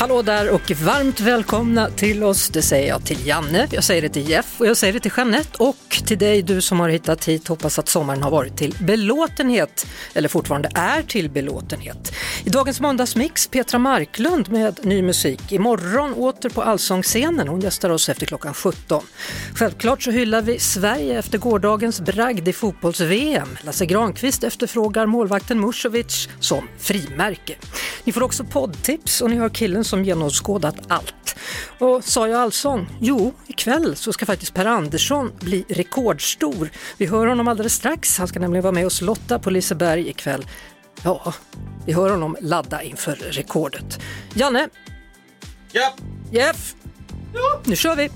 [0.00, 2.48] Hallå där och varmt välkomna till oss.
[2.48, 5.12] Det säger jag till Janne, jag säger det till Jeff och jag säger det till
[5.16, 7.48] Jeanette och till dig du som har hittat hit.
[7.48, 12.12] Hoppas att sommaren har varit till belåtenhet, eller fortfarande är till belåtenhet.
[12.44, 15.52] I dagens måndagsmix Petra Marklund med ny musik.
[15.52, 17.48] Imorgon åter på Allsångsscenen.
[17.48, 19.02] Hon gästar oss efter klockan 17.
[19.54, 23.48] Självklart så hyllar vi Sverige efter gårdagens bragd i fotbolls-VM.
[23.62, 27.54] Lasse Granqvist efterfrågar målvakten Musovic som frimärke.
[28.04, 31.36] Ni får också poddtips och ni hör killen som genomskådat allt.
[31.78, 32.98] Och sa jag allsång?
[33.00, 36.70] Jo, ikväll så ska faktiskt Per Andersson bli rekordstor.
[36.96, 38.18] Vi hör honom alldeles strax.
[38.18, 40.46] Han ska nämligen vara med oss Lotta på Liseberg ikväll.
[41.02, 41.34] Ja,
[41.86, 44.00] vi hör honom ladda inför rekordet.
[44.34, 44.68] Janne!
[45.72, 45.94] Ja.
[46.30, 46.74] Jeff!
[47.64, 48.10] Nu kör vi!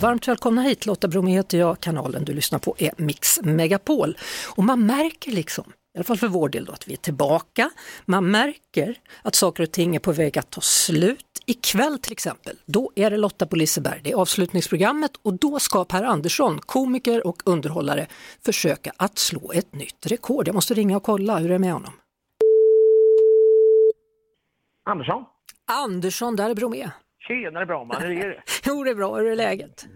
[0.00, 1.80] Varmt välkomna hit, Lotta Bromé heter jag.
[1.80, 4.18] Kanalen du lyssnar på är Mix Megapol.
[4.46, 7.70] Och man märker liksom, i alla fall för vår del då, att vi är tillbaka.
[8.04, 11.26] Man märker att saker och ting är på väg att ta slut.
[11.46, 15.84] Ikväll till exempel, då är det Lotta på Liseberg, det är avslutningsprogrammet och då ska
[15.84, 18.06] Per Andersson, komiker och underhållare,
[18.44, 20.48] försöka att slå ett nytt rekord.
[20.48, 21.92] Jag måste ringa och kolla hur det är med honom.
[24.84, 25.24] Andersson?
[25.66, 26.90] Andersson, där är Bromé.
[27.30, 28.42] Tjenare Brahman, hur är det?
[28.66, 29.16] Jo, det är bra.
[29.16, 29.86] Hur är läget?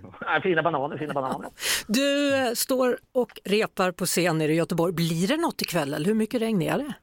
[0.42, 1.50] Fina bananer, fina bananer.
[1.88, 4.92] Du eh, står och repar på scen nere i Göteborg.
[4.92, 6.94] Blir det något ikväll eller hur mycket regn är det?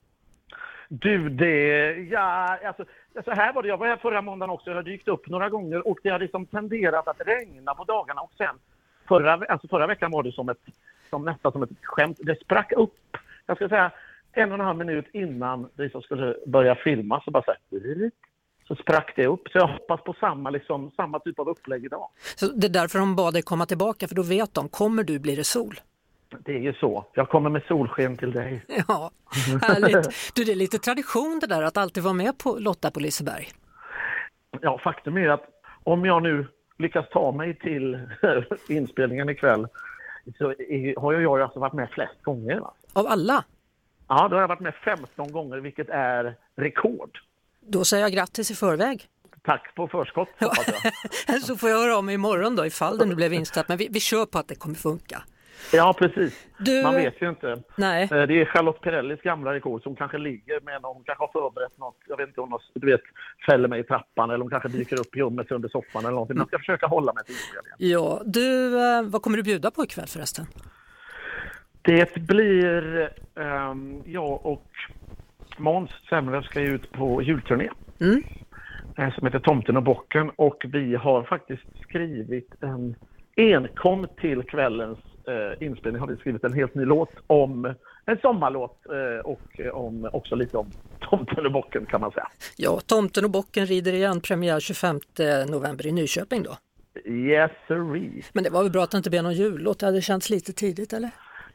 [0.89, 1.91] Du, det...
[2.11, 2.85] Ja, alltså,
[3.25, 3.67] så här var det.
[3.67, 4.69] Jag var här förra måndagen också.
[4.69, 8.21] Jag har dykt upp några gånger och det har liksom tenderat att regna på dagarna
[8.21, 8.55] och sen
[9.07, 10.61] förra, alltså förra veckan var det som ett,
[11.09, 12.17] som nästan som ett skämt.
[12.21, 13.17] Det sprack upp.
[13.45, 13.91] Jag ska säga
[14.31, 18.11] en och en halv minut innan vi skulle börja filma så bara så här,
[18.71, 19.49] så sprack det upp.
[19.51, 22.07] Så jag hoppas på samma, liksom, samma typ av upplägg idag.
[22.35, 25.19] Så det är därför de bad dig komma tillbaka, för då vet de, kommer du
[25.19, 25.79] blir det sol.
[26.39, 27.05] Det är ju så.
[27.13, 28.65] Jag kommer med solsken till dig.
[28.87, 29.11] Ja,
[29.61, 30.33] härligt.
[30.35, 33.47] Du, det är lite tradition det där att alltid vara med på Lotta på Liseberg.
[34.61, 35.45] Ja, faktum är att
[35.83, 37.99] om jag nu lyckas ta mig till
[38.69, 39.67] inspelningen ikväll
[40.37, 42.59] så är, har jag alltså varit med flest gånger.
[42.59, 42.73] Va?
[42.93, 43.43] Av alla?
[44.07, 47.19] Ja, då har jag varit med 15 gånger, vilket är rekord.
[47.61, 49.07] Då säger jag grattis i förväg.
[49.43, 50.65] Tack på förskott, hoppas
[51.27, 51.41] jag.
[51.43, 53.99] Så får jag höra mig imorgon då ifall det nu blev inställt, men vi, vi
[53.99, 55.23] kör på att det kommer funka.
[55.73, 56.47] Ja, precis.
[56.59, 57.63] Du- Man vet ju inte.
[57.75, 58.03] Nej.
[58.03, 61.31] Eh, Det är Charlotte Perrellis gamla rekord som kanske ligger med någon, hon kanske har
[61.31, 63.01] förberett något, jag vet inte om hon du vet,
[63.45, 66.37] fäller mig i trappan eller hon kanske dyker upp i rummet under soffan eller någonting.
[66.37, 67.75] Men jag ska försöka hålla mig till inspelningen.
[67.77, 70.45] Ja, du, eh, vad kommer du bjuda på ikväll förresten?
[71.81, 74.65] Det blir ehm, jag och
[75.61, 77.69] Måns Zelmerlöw ska ju ut på julturné.
[77.99, 78.23] Mm.
[78.97, 82.95] eh, Som heter Tomten och bocken och vi har faktiskt skrivit en
[83.37, 87.73] enkom till kvällens eh, inspelning har vi skrivit en helt ny låt om
[88.05, 92.27] en sommarlåt eh, och eh, om, också lite om Tomten och bocken kan man säga.
[92.57, 94.99] Ja, Tomten och bocken rider igen, premiär 25
[95.49, 96.57] november i Nyköping då.
[97.11, 98.23] Yes sirree.
[98.33, 100.53] Men det var väl bra att det inte blev någon jullåt, det hade känts lite
[100.53, 101.09] tidigt eller?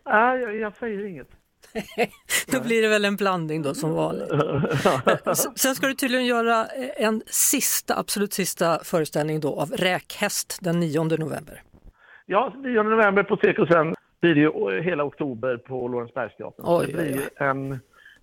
[0.06, 1.28] Nej, jag, jag säger inget.
[2.53, 4.28] Då blir det väl en blandning då som vanligt.
[5.27, 10.59] S- Sen ska du tydligen göra eh, en sista, absolut sista föreställning då av Räkhäst
[10.62, 11.62] den 9 november.
[12.26, 16.87] Ja, 9 november på Cirkus sen blir det ju hela oktober på Lorensbergsteatern.
[16.87, 17.71] Det blir en,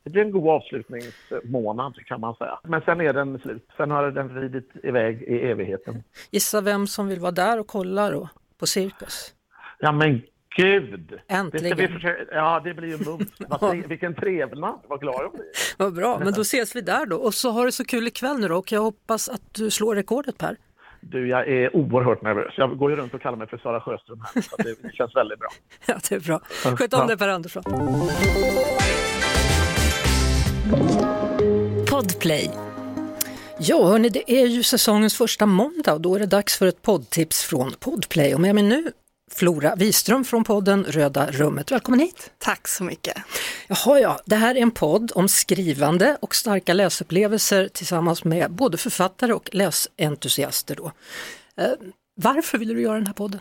[0.03, 2.59] det blir en god avslutningsmånad kan man säga.
[2.63, 3.67] Men sen är den slut.
[3.77, 6.03] Sen har den ridit iväg i evigheten.
[6.31, 9.33] Gissa vem som vill vara där och kolla då på Cirkus?
[9.79, 10.21] Ja men
[10.55, 11.19] gud!
[11.27, 11.77] Det Äntligen.
[11.77, 13.85] vi försöka, ja det blir ju mums.
[13.87, 15.45] Vilken trevnad, vad glad jag blir.
[15.77, 17.15] Vad bra, men då ses vi där då.
[17.17, 19.95] Och så har du så kul ikväll nu då och jag hoppas att du slår
[19.95, 20.57] rekordet Per.
[21.01, 22.53] Du, jag är oerhört nervös.
[22.57, 25.15] Jag går ju runt och kallar mig för Sara Sjöström här, så det, det känns
[25.15, 25.49] väldigt bra.
[25.85, 26.39] Ja, det är bra.
[26.77, 27.63] Sköt om dig Per Andersson.
[31.89, 32.51] Podplay.
[33.59, 36.81] Ja, hörni, det är ju säsongens första måndag och då är det dags för ett
[36.81, 38.35] poddtips från Podplay.
[38.35, 38.91] Och med mig nu
[39.35, 41.71] Flora Wiström från podden Röda rummet.
[41.71, 42.31] Välkommen hit!
[42.37, 43.17] Tack så mycket.
[43.67, 48.77] Jaha, ja, det här är en podd om skrivande och starka läsupplevelser tillsammans med både
[48.77, 50.75] författare och läsentusiaster.
[50.75, 50.91] Då.
[51.57, 51.71] Eh,
[52.15, 53.39] varför ville du göra den här podden?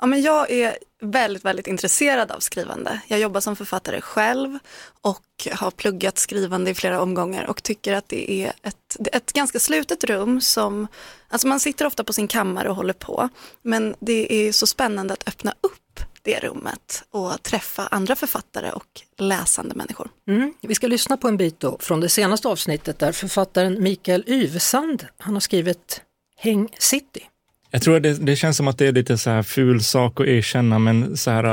[0.00, 3.00] Ja, men jag är väldigt, väldigt intresserad av skrivande.
[3.06, 4.58] Jag jobbar som författare själv
[5.00, 9.58] och har pluggat skrivande i flera omgångar och tycker att det är ett, ett ganska
[9.58, 10.86] slutet rum som,
[11.28, 13.28] alltså man sitter ofta på sin kammare och håller på,
[13.62, 19.02] men det är så spännande att öppna upp det rummet och träffa andra författare och
[19.18, 20.10] läsande människor.
[20.28, 20.54] Mm.
[20.60, 25.06] Vi ska lyssna på en bit då från det senaste avsnittet där författaren Mikael Yvesand,
[25.18, 26.02] han har skrivit
[26.36, 27.28] Häng City.
[27.70, 30.26] Jag tror det, det känns som att det är lite så här ful sak att
[30.26, 31.44] erkänna, men så här,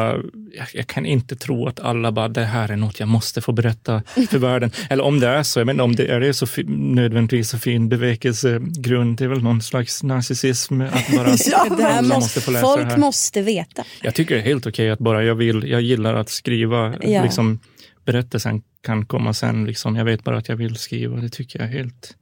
[0.53, 3.51] jag, jag, kan inte tro att alla bara, det här är något jag måste få
[3.51, 4.71] berätta för världen.
[4.89, 7.89] Eller om det är så, jag menar om det är det så nödvändigtvis så fin
[7.89, 12.65] bevekelsegrund, det är väl någon slags narcissism att bara ja, det här måste få läsa
[12.65, 12.97] folk det här.
[12.97, 13.83] måste veta.
[14.01, 16.95] Jag tycker det är helt okej okay att bara jag vill, jag gillar att skriva,
[17.01, 17.23] ja.
[17.23, 17.59] liksom
[18.05, 19.95] berättelsen kan komma sen, liksom.
[19.95, 22.15] jag vet bara att jag vill skriva, det tycker jag är helt,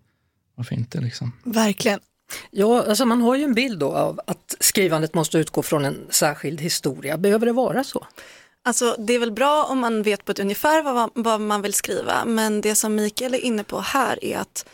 [0.55, 1.31] varför inte liksom.
[1.43, 1.99] Verkligen.
[2.51, 6.07] Ja, alltså man har ju en bild då av att skrivandet måste utgå från en
[6.09, 7.17] särskild historia.
[7.17, 8.07] Behöver det vara så?
[8.65, 11.73] Alltså det är väl bra om man vet på ett ungefär vad, vad man vill
[11.73, 14.65] skriva, men det som Mikael är inne på här är att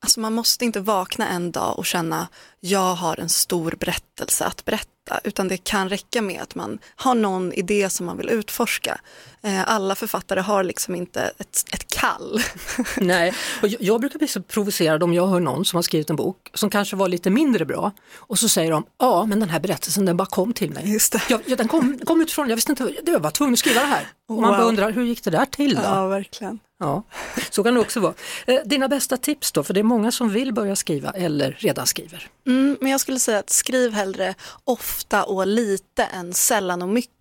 [0.00, 2.28] alltså man måste inte vakna en dag och känna
[2.60, 7.14] jag har en stor berättelse att berätta, utan det kan räcka med att man har
[7.14, 9.00] någon idé som man vill utforska.
[9.42, 12.42] Eh, alla författare har liksom inte ett, ett kall.
[12.96, 16.10] Nej, och jag, jag brukar bli så provocerad om jag hör någon som har skrivit
[16.10, 19.50] en bok som kanske var lite mindre bra och så säger de, ja men den
[19.50, 20.92] här berättelsen den bara kom till mig.
[20.92, 21.22] Just det.
[21.28, 23.86] Jag, jag, den kom, kom utifrån, jag visste inte, jag var tvungen att skriva det
[23.86, 24.06] här.
[24.28, 24.68] Och man wow.
[24.68, 25.80] undrar, hur gick det där till då?
[25.84, 26.58] Ja, verkligen.
[26.80, 27.02] Ja,
[27.50, 28.14] så kan det också vara.
[28.46, 31.86] Eh, dina bästa tips då, för det är många som vill börja skriva eller redan
[31.86, 32.28] skriver.
[32.46, 37.17] Mm, men jag skulle säga att skriv hellre ofta och lite än sällan och mycket.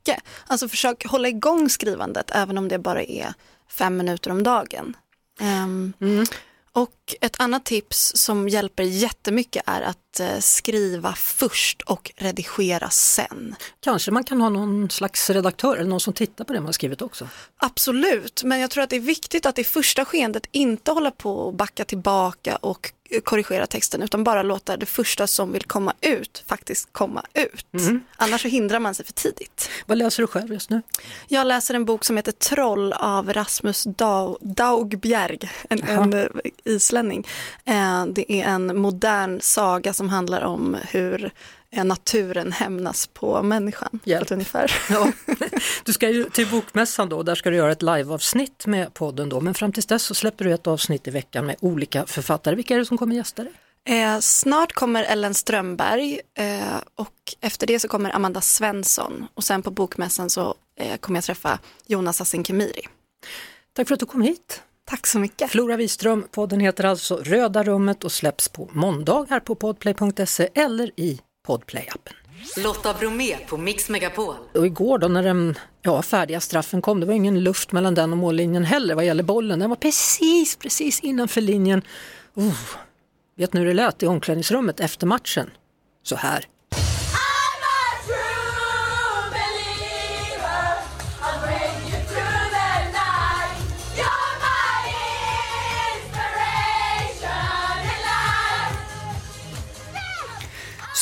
[0.47, 3.33] Alltså försök hålla igång skrivandet även om det bara är
[3.69, 4.97] fem minuter om dagen.
[5.39, 6.25] Um, mm.
[6.71, 13.55] Och ett annat tips som hjälper jättemycket är att eh, skriva först och redigera sen.
[13.79, 17.01] Kanske man kan ha någon slags redaktör eller någon som tittar på det man skrivit
[17.01, 17.27] också?
[17.57, 21.31] Absolut, men jag tror att det är viktigt att i första skedet inte hålla på
[21.39, 22.93] och backa tillbaka och
[23.23, 27.67] korrigera texten utan bara låta det första som vill komma ut faktiskt komma ut.
[27.73, 28.01] Mm.
[28.15, 29.69] Annars så hindrar man sig för tidigt.
[29.85, 30.81] Vad läser du själv just nu?
[31.27, 36.27] Jag läser en bok som heter Troll av Rasmus Daug Daugbjerg, en, en eh,
[36.63, 37.27] islänning.
[37.65, 41.31] Eh, det är en modern saga som handlar om hur
[41.83, 43.99] naturen hämnas på människan.
[44.03, 44.31] Hjälp.
[44.31, 44.71] Ungefär.
[44.89, 45.11] Ja.
[45.83, 49.41] Du ska ju till Bokmässan då, där ska du göra ett liveavsnitt med podden då,
[49.41, 52.55] men fram tills dess så släpper du ett avsnitt i veckan med olika författare.
[52.55, 53.53] Vilka är det som kommer gästa dig?
[53.87, 59.61] Eh, snart kommer Ellen Strömberg eh, och efter det så kommer Amanda Svensson och sen
[59.61, 62.87] på Bokmässan så eh, kommer jag träffa Jonas Assin Kemiri.
[63.73, 64.61] Tack för att du kom hit.
[64.89, 65.51] Tack så mycket.
[65.51, 70.99] Flora Wiström, podden heter alltså Röda rummet och släpps på måndag här på podplay.se eller
[70.99, 72.13] i Podplay-appen.
[72.63, 74.35] Lotta Bromé på Mix Megapol.
[74.53, 78.11] Och igår då när den ja, färdiga straffen kom, det var ingen luft mellan den
[78.11, 79.59] och mållinjen heller vad gäller bollen.
[79.59, 81.81] Den var precis, precis innanför linjen.
[82.37, 82.53] Uh,
[83.37, 85.49] vet ni hur det lät i omklädningsrummet efter matchen?
[86.03, 86.45] Så här.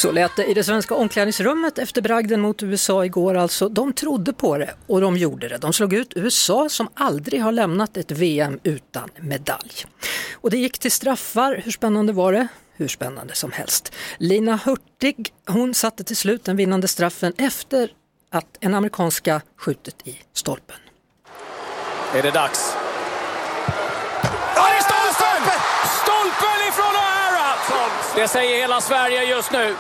[0.06, 3.70] Så lät det i det svenska omklädningsrummet efter bragden mot USA igår alltså.
[3.70, 5.58] De trodde på det och de gjorde det.
[5.58, 9.86] De slog ut USA som aldrig har lämnat ett VM utan medalj.
[10.34, 11.62] Och det gick till straffar.
[11.64, 12.48] Hur spännande var det?
[12.74, 13.94] Hur spännande som helst.
[14.18, 17.90] Lina Hurtig, hon satte till slut den vinnande straffen efter
[18.32, 20.78] att en amerikanska skjutit i stolpen.
[22.14, 22.76] Är det dags?
[24.56, 25.60] Ja, det är stolpen!
[26.04, 28.16] Stolpen ifrån O'Hara!
[28.16, 29.76] Det säger hela Sverige just nu.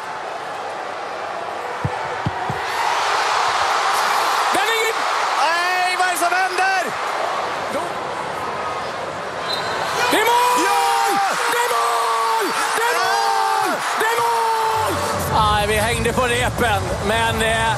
[16.05, 17.35] Hängde på repen, men...
[17.41, 17.71] Eh...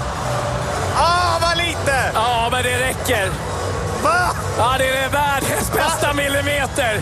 [0.98, 1.98] Ah, vad lite!
[2.14, 3.26] Ja, men det räcker.
[4.04, 4.20] Va?
[4.58, 6.94] Ja, det är världens bästa millimeter.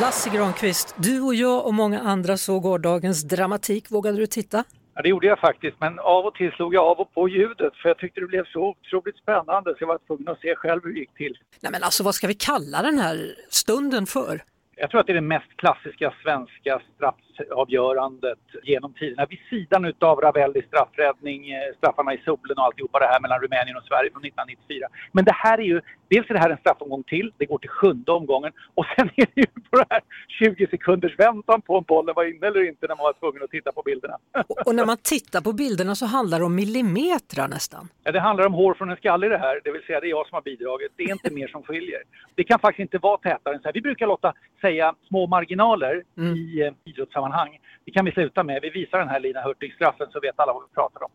[0.00, 3.90] Lasse Granqvist, du och jag och många andra såg gårdagens dramatik.
[3.90, 4.64] Vågade du titta?
[4.94, 7.74] Ja, det gjorde jag faktiskt, men av och till slog jag av och på ljudet
[7.82, 10.80] för jag tyckte det blev så otroligt spännande så jag var tvungen att se själv
[10.84, 11.38] hur det gick till.
[11.60, 14.42] Nej men alltså vad ska vi kalla den här stunden för?
[14.78, 17.14] Jag tror att det är det mest klassiska svenska straff
[17.44, 19.26] straffavgörandet genom tiderna.
[19.30, 23.76] Vid sidan av Ravelli straffräddning, eh, straffarna i solen och alltihopa det här mellan Rumänien
[23.76, 24.86] och Sverige från 1994.
[25.12, 27.70] Men det här är ju, dels är det här en straffomgång till, det går till
[27.70, 31.84] sjunde omgången och sen är det ju på det här 20 sekunders väntan på om
[31.88, 34.16] bollen var inne eller inte när man var tvungen att titta på bilderna.
[34.48, 37.88] Och, och när man tittar på bilderna så handlar det om millimeter nästan?
[38.04, 40.10] Ja, det handlar om hår från en skalle det här, det vill säga det är
[40.10, 40.92] jag som har bidragit.
[40.96, 42.02] Det är inte mer som skiljer.
[42.34, 43.72] Det kan faktiskt inte vara tätare än så här.
[43.72, 46.34] Vi brukar låta säga små marginaler mm.
[46.34, 47.58] i eh, idrottssammanhang sammanhang.
[47.84, 48.62] Det kan vi sluta med.
[48.62, 51.10] Vi visar den här Lina Hurtig-straffen så vet alla vad vi pratar om.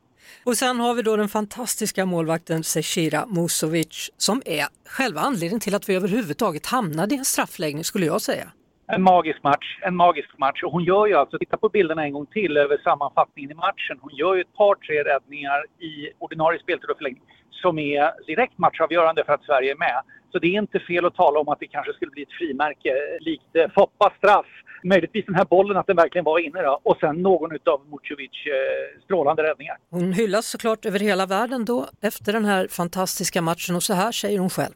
[0.46, 5.76] Och sen har vi då den fantastiska målvakten Sechira Musovic som är själva anledningen till
[5.76, 8.48] att vi överhuvudtaget hamnade i en straffläggning skulle jag säga.
[8.88, 10.64] En magisk match, en magisk match.
[10.64, 13.98] Och hon gör ju alltså, titta på bilderna en gång till över sammanfattningen i matchen.
[14.02, 18.58] Hon gör ju ett par, tre räddningar i ordinarie speltid och förlängning som är direkt
[18.58, 20.02] matchavgörande för att Sverige är med.
[20.32, 22.94] Så det är inte fel att tala om att det kanske skulle bli ett frimärke
[23.20, 24.46] likt eh, Foppas straff.
[24.84, 26.80] Möjligtvis den här bollen, att den verkligen var inne då.
[26.84, 29.78] Och sen någon av Mucovic eh, strålande räddningar.
[29.90, 34.12] Hon hyllas såklart över hela världen då efter den här fantastiska matchen och så här
[34.12, 34.74] säger hon själv.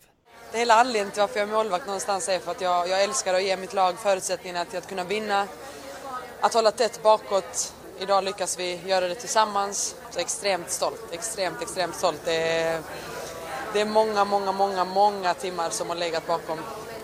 [0.52, 3.34] Det hela anledningen till varför jag är målvakt någonstans är för att jag, jag älskar
[3.34, 5.48] att ge mitt lag förutsättningarna till att kunna vinna,
[6.42, 7.74] att hålla tätt bakåt.
[8.00, 9.96] Idag lyckas vi göra det tillsammans.
[10.12, 12.22] Så extremt stolt, extremt, extremt stolt.
[12.26, 12.82] Det är,
[13.74, 16.60] det är många, många, många, många timmar som har legat bakom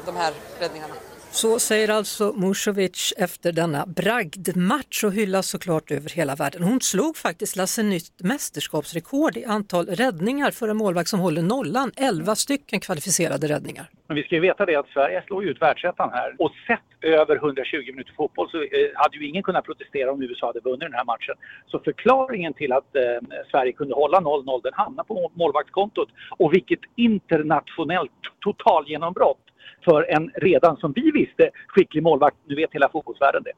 [0.06, 0.94] de här räddningarna.
[1.34, 6.64] Så säger alltså Musovic efter denna bragdmatch och hyllas såklart över hela världen.
[6.64, 11.92] Hon slog faktiskt Lasse nytt mästerskapsrekord i antal räddningar för en målvakt som håller nollan.
[11.98, 13.86] 11 stycken kvalificerade räddningar.
[14.08, 17.36] Men vi ska ju veta det att Sverige slår ut världsettan här och sett över
[17.36, 20.94] 120 minuter fotboll så eh, hade ju ingen kunnat protestera om USA hade vunnit den
[20.94, 21.36] här matchen.
[21.68, 23.02] Så förklaringen till att eh,
[23.52, 29.46] Sverige kunde hålla 0-0 den hamnar på målvaktskontot och vilket internationellt totalgenombrott
[29.84, 32.38] för en redan, som vi visste, skicklig målvakt.
[32.46, 33.52] Nu vet hela fotbollsvärlden det.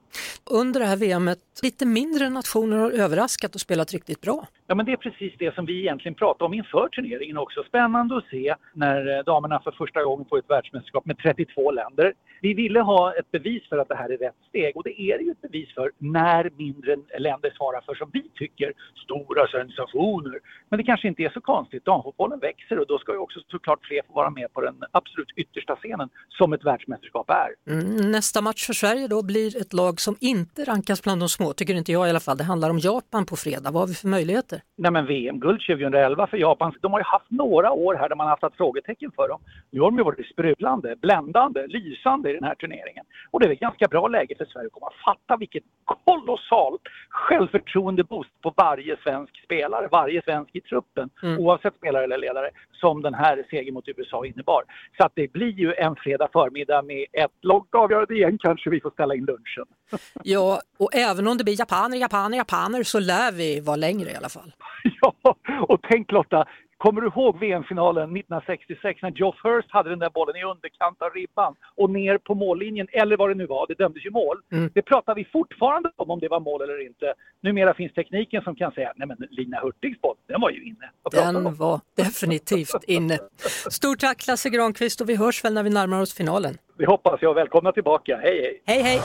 [0.52, 4.48] Under det här VMet, lite mindre nationer har överraskat och spelat riktigt bra.
[4.68, 7.64] Ja, men det är precis det som vi egentligen pratade om inför turneringen också.
[7.64, 12.14] Spännande att se när eh, damerna för första gången får ett världsmästerskap med 32 länder.
[12.42, 15.18] Vi ville ha ett bevis för att det här är rätt steg och det är
[15.18, 20.40] det ju ett bevis för när mindre länder svarar för, som vi tycker, stora sensationer.
[20.70, 21.86] Men det kanske inte är så konstigt.
[21.86, 25.32] Damfotbollen växer och då ska ju också såklart fler få vara med på den absolut
[25.36, 27.74] yttersta scenen som ett världsmästerskap är.
[27.74, 31.54] Mm, nästa match för Sverige då blir ett lag som inte rankas bland de små,
[31.54, 32.38] tycker inte jag i alla fall.
[32.38, 33.72] Det handlar om Japan på fredag.
[33.72, 34.62] Vad har vi för möjligheter?
[34.78, 38.28] Nej men VM-guld 2011 för Japan, de har ju haft några år här där man
[38.28, 39.42] haft ett frågetecken för dem.
[39.72, 43.06] Nu har de ju varit sprudlande, bländande, lysande i den här turneringen.
[43.32, 44.90] Och det är ett ganska bra läge för Sverige att komma.
[45.06, 45.64] Fatta vilket
[46.06, 51.40] kolossalt självförtroende-boost på varje svensk spelare, varje svensk i truppen, mm.
[51.40, 54.64] oavsett spelare eller ledare, som den här segern mot USA innebar.
[54.98, 58.82] Så att det blir ju en fredag förmiddag med ett långt avgörande igen kanske vi
[58.82, 59.66] får ställa in lunchen.
[60.24, 64.16] Ja, och även om det blir japaner, japaner, japaner så lär vi vara längre i
[64.16, 64.54] alla fall.
[65.02, 65.36] Ja,
[65.68, 66.46] och tänk Lotta,
[66.84, 71.10] Kommer du ihåg VM-finalen 1966 när Geoff Hurst hade den där bollen i underkant av
[71.10, 74.38] ribban och ner på mållinjen, eller vad det nu var, det dömdes ju mål.
[74.52, 74.72] Mm.
[74.74, 77.14] Det pratar vi fortfarande om, om det var mål eller inte.
[77.42, 80.90] Numera finns tekniken som kan säga, nej men Lina Hurtigs boll, den var ju inne.
[81.12, 83.20] Den var definitivt inne.
[83.72, 86.58] Stort tack Lasse Granqvist och vi hörs väl när vi närmar oss finalen.
[86.78, 87.34] Vi hoppas jag.
[87.34, 88.20] Välkomna tillbaka.
[88.24, 88.62] Hej hej!
[88.66, 89.00] Hej hej!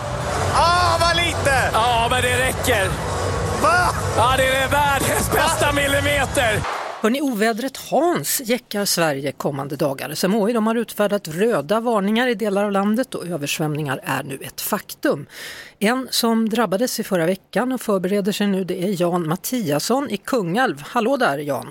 [0.55, 1.55] Ah, vad lite!
[1.73, 2.85] Ja, men det räcker.
[3.63, 3.79] Va?
[4.17, 6.78] Ja, det är världens bästa millimeter.
[7.01, 10.15] Hörrni, ovädret Hans jäckar Sverige kommande dagar.
[10.15, 14.61] SMHI de har utfärdat röda varningar i delar av landet och översvämningar är nu ett
[14.61, 15.27] faktum.
[15.79, 20.17] En som drabbades i förra veckan och förbereder sig nu det är Jan Mattiasson i
[20.17, 20.83] Kungälv.
[20.87, 21.67] Hallå där Jan!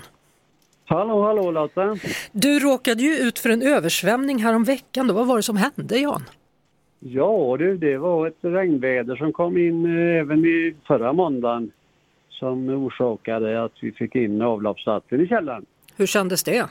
[0.84, 1.96] Hallå, hallå Lotta!
[2.32, 5.06] Du råkade ju ut för en översvämning här om veckan.
[5.06, 5.14] Då.
[5.14, 6.24] Vad var det som hände Jan?
[7.00, 11.70] Ja du, det var ett regnväder som kom in eh, även i förra måndagen
[12.38, 15.66] som orsakade att vi fick in avloppsvatten i källaren.
[15.96, 16.66] Hur kändes det?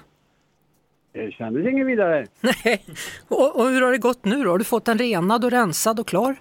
[1.12, 2.26] Det kändes inget vidare.
[2.66, 2.84] Nej.
[3.28, 4.50] Och, och, hur har det gått nu då?
[4.50, 6.36] Har du fått den renad och rensad och klar?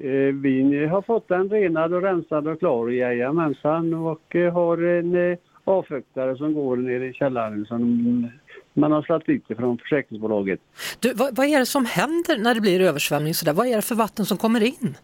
[0.00, 3.94] Eh, vi har fått den renad och rensad och klar, jajamensan.
[3.94, 8.30] Och eh, har en eh, avfuktare som går ner i källaren som
[8.74, 10.60] man har släppt ut från försäkringsbolaget.
[11.00, 13.52] Du, vad, vad, är det som händer när det blir översvämning sådär?
[13.52, 14.96] Vad är det för vatten som kommer in?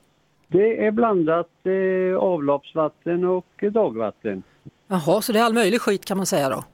[0.48, 4.42] Det är blandat eh, avloppsvatten och dagvatten.
[4.88, 6.64] Jaha, så det är all möjlig skit kan man säga då?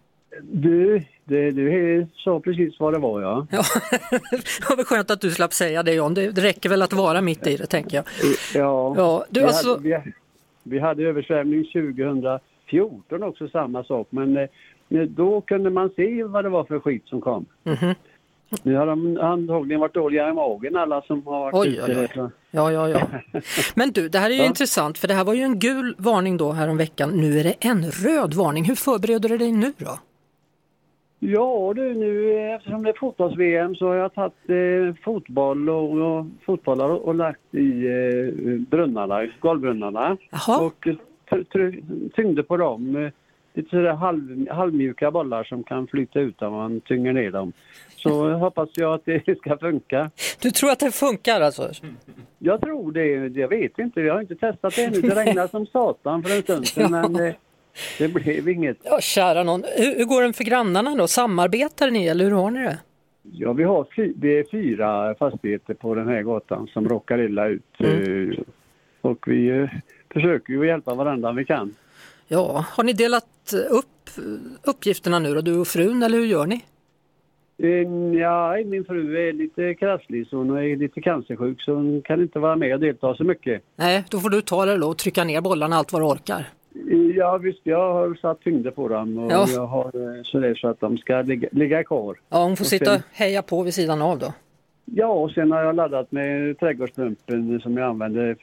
[0.43, 3.47] Du, det, du sa precis vad det var ja.
[3.51, 3.63] ja.
[4.69, 7.21] det var skönt att du slapp säga det John, det, det räcker väl att vara
[7.21, 8.05] mitt i det tänker jag.
[8.55, 9.69] Ja, ja du, vi, alltså...
[9.69, 10.13] hade, vi,
[10.63, 14.49] vi hade översvämning 2014 också samma sak men eh,
[15.09, 17.47] då kunde man se vad det var för skit som kom.
[17.65, 17.95] Mm -hmm.
[18.63, 22.01] Nu har de antagligen varit dåliga i magen alla som har varit oj, ute.
[22.01, 22.31] Oj, oj.
[22.51, 23.01] Ja, ja, ja.
[23.75, 24.47] Men du, det här är ju ja.
[24.47, 27.11] intressant för det här var ju en gul varning då här om veckan.
[27.11, 28.65] Nu är det en röd varning.
[28.65, 29.99] Hur förbereder du dig nu då?
[31.19, 36.27] Ja du, nu eftersom det är fotbolls-VM så har jag tagit eh, fotboll och, och
[36.47, 40.17] fotbollar och, och lagt i eh, brunnarna, golvbrunnarna.
[40.31, 40.61] Jaha.
[40.61, 40.89] Och
[42.15, 43.11] tyngde på dem.
[43.55, 47.53] lite sådär halv, halvmjuka bollar som kan flyta ut om man tynger ner dem.
[48.11, 50.11] Så hoppas jag att det ska funka.
[50.41, 51.71] Du tror att det funkar alltså?
[52.39, 53.41] Jag tror det.
[53.41, 54.01] Jag vet inte.
[54.01, 55.01] Jag har inte testat det ännu.
[55.01, 56.93] Det regnade som satan för en stund sedan.
[56.93, 57.03] ja.
[57.03, 57.35] Men det,
[57.99, 58.77] det blev inget.
[58.83, 59.65] Ja, kära någon.
[59.77, 61.07] Hur, hur går det för grannarna då?
[61.07, 62.79] Samarbetar ni eller hur har ni det?
[63.33, 67.81] Ja, vi har det är fyra fastigheter på den här gatan som råkar illa ut.
[67.81, 68.31] Mm.
[68.31, 68.39] Eh,
[69.01, 69.71] och vi eh,
[70.13, 71.75] försöker ju hjälpa varandra vi kan.
[72.29, 73.87] Ja, har ni delat upp
[74.63, 76.65] uppgifterna nu då, du och frun, eller hur gör ni?
[77.59, 82.23] Eh, ja, min fru är lite krasslig så hon är lite cancersjuk så hon kan
[82.23, 83.63] inte vara med och delta så mycket.
[83.77, 86.47] Nej, då får du ta det då och trycka ner bollarna allt vad du orkar.
[87.17, 89.47] Ja visst, jag har satt tyngder på dem och ja.
[89.49, 92.17] jag har sådär så att de ska ligga, ligga kvar.
[92.29, 94.33] Ja, hon får och sitta och heja på vid sidan av då.
[94.85, 98.37] Ja, och sen har jag laddat med trädgårdspumpen som jag använde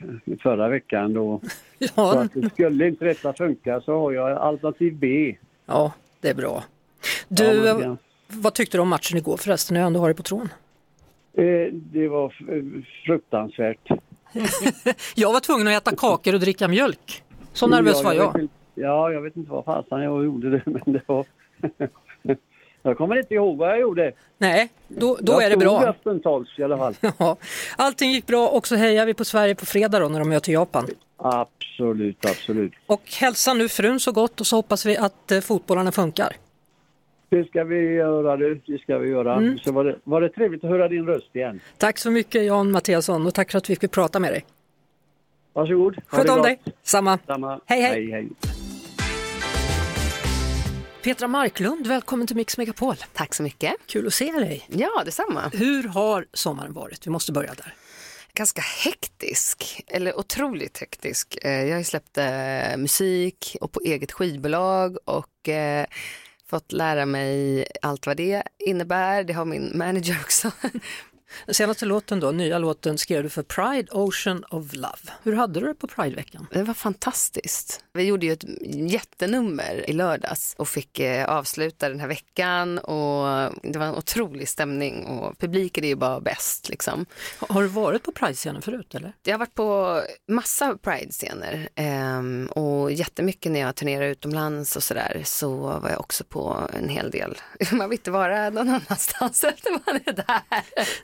[0.43, 1.41] förra veckan då.
[1.79, 1.87] ja.
[1.95, 5.35] Så att det skulle inte detta funka så har jag alternativ B.
[5.65, 6.63] Ja, det är bra.
[7.27, 7.97] Du, ja,
[8.33, 10.49] vad tyckte du om matchen igår förresten när jag ändå har det på tråden?
[11.33, 12.33] Eh, det var
[13.05, 13.89] fruktansvärt.
[15.15, 17.23] jag var tvungen att äta kakor och dricka mjölk.
[17.53, 18.39] Så nervös ja, var jag.
[18.39, 18.47] jag.
[18.75, 21.25] ja, jag vet inte vad fasen jag gjorde det, men det var...
[22.83, 24.11] Jag kommer inte ihåg vad jag gjorde.
[24.37, 25.85] Nej, då, då är det bra.
[25.85, 26.95] Jag stundtals i alla fall.
[27.17, 27.37] ja,
[27.75, 30.51] allting gick bra och så hejar vi på Sverige på fredag då när de möter
[30.51, 30.87] Japan.
[31.17, 32.73] Absolut, absolut.
[32.85, 36.35] Och hälsa nu frun så gott och så hoppas vi att eh, fotbollarna funkar.
[37.31, 39.35] Det ska vi göra du, det ska vi göra.
[39.35, 39.59] Mm.
[39.59, 41.59] Så var det, var det trevligt att höra din röst igen.
[41.77, 44.45] Tack så mycket Jan Mattiasson och tack för att vi fick prata med dig.
[45.53, 45.97] Varsågod.
[46.07, 46.59] Sköt om dig.
[46.83, 47.19] Samma.
[47.27, 47.59] Samma.
[47.65, 47.91] Hej, hej.
[47.91, 48.29] hej, hej.
[51.03, 52.95] Petra Marklund, välkommen till Mix Megapol.
[53.13, 53.73] Tack så mycket.
[53.85, 54.65] Kul att se dig.
[54.67, 55.51] Ja, detsamma.
[55.53, 57.07] Hur har sommaren varit?
[57.07, 57.73] Vi måste börja där.
[58.33, 61.37] Ganska hektisk, eller otroligt hektisk.
[61.45, 65.85] Eh, jag har släppt eh, musik och på eget skivbolag och eh,
[66.51, 69.23] fått lära mig allt vad det innebär.
[69.23, 70.51] Det har min manager också.
[71.45, 74.97] Den senaste låten då, nya låten skrev du för Pride Ocean of Love.
[75.23, 76.47] Hur hade du det på Prideveckan?
[76.51, 77.83] Det var fantastiskt.
[77.93, 78.45] Vi gjorde ju ett
[78.91, 84.49] jättenummer i lördags och fick eh, avsluta den här veckan och det var en otrolig
[84.49, 87.05] stämning och publiken är ju bara bäst liksom.
[87.37, 89.13] Har du varit på Pride-scenen förut eller?
[89.23, 95.21] Jag har varit på massa Pride-scener ehm, och jättemycket när jag turnerar utomlands och sådär
[95.25, 97.37] så var jag också på en hel del.
[97.71, 100.63] Man vill inte vara någon annanstans efter man är där.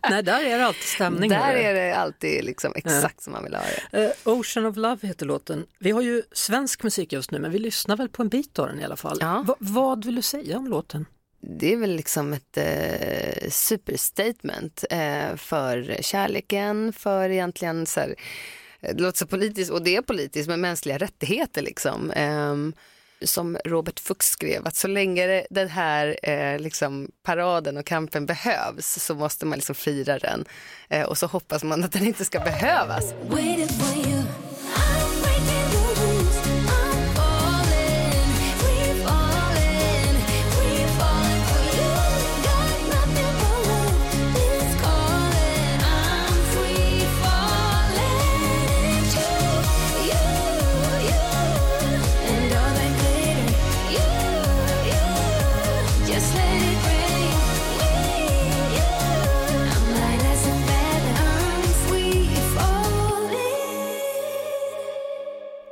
[0.10, 1.30] Nej, där är det alltid stämning.
[1.30, 3.22] Där är det alltid liksom exakt ja.
[3.22, 4.06] som man vill ha det.
[4.06, 5.66] Uh, Ocean of Love heter låten.
[5.80, 8.68] Vi har ju svensk musik just nu men vi lyssnar väl på en bit av
[8.68, 9.18] den i alla fall.
[9.22, 9.44] Ja.
[9.48, 11.06] Va vad vill du säga om låten?
[11.40, 18.16] Det är väl liksom ett eh, superstatement eh, för kärleken, för egentligen så här,
[18.82, 22.12] det låter så politiskt och det är politiskt med mänskliga rättigheter liksom.
[22.12, 22.56] Eh,
[23.22, 29.04] som Robert Fuchs skrev, att så länge den här eh, liksom paraden och kampen behövs
[29.04, 30.46] så måste man liksom fira den.
[30.90, 33.14] Eh, och så hoppas man att den inte ska behövas.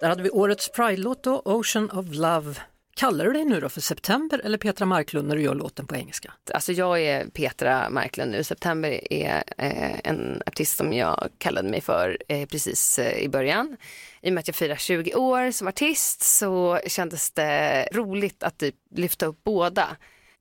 [0.06, 2.56] Där hade vi årets Pride-låt då, Ocean of Love.
[2.96, 5.96] Kallar du dig nu då för September eller Petra Marklund när du gör låten på
[5.96, 6.34] engelska?
[6.54, 8.44] Alltså jag är Petra Marklund nu.
[8.44, 13.78] September är eh, en artist som jag kallade mig för eh, precis eh, i början.
[14.22, 18.58] I och med att jag firar 20 år som artist så kändes det roligt att
[18.58, 19.88] typ lyfta upp båda.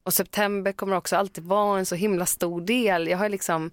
[0.02, 3.08] Och September kommer också alltid vara en så himla stor del.
[3.08, 3.70] Jag har liksom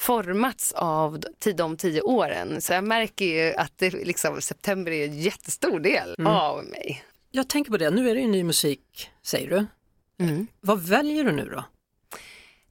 [0.00, 1.20] formats av
[1.54, 2.60] de tio åren.
[2.60, 6.32] Så jag märker ju att det, liksom, september är en jättestor del mm.
[6.32, 7.04] av mig.
[7.30, 9.66] Jag tänker på det, nu är det ju ny musik säger du.
[10.24, 10.46] Mm.
[10.60, 11.64] Vad väljer du nu då?